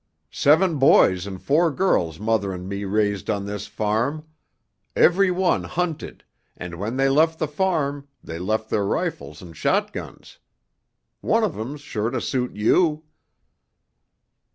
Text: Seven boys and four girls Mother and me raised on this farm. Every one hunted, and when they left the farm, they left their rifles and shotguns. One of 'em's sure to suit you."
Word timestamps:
Seven 0.33 0.79
boys 0.79 1.27
and 1.27 1.39
four 1.39 1.69
girls 1.69 2.19
Mother 2.19 2.53
and 2.53 2.67
me 2.67 2.85
raised 2.85 3.29
on 3.29 3.45
this 3.45 3.67
farm. 3.67 4.25
Every 4.95 5.29
one 5.29 5.63
hunted, 5.65 6.23
and 6.57 6.79
when 6.79 6.97
they 6.97 7.07
left 7.07 7.37
the 7.37 7.47
farm, 7.47 8.07
they 8.23 8.39
left 8.39 8.71
their 8.71 8.83
rifles 8.83 9.43
and 9.43 9.55
shotguns. 9.55 10.39
One 11.19 11.43
of 11.43 11.55
'em's 11.55 11.81
sure 11.81 12.09
to 12.09 12.19
suit 12.19 12.55
you." 12.55 13.03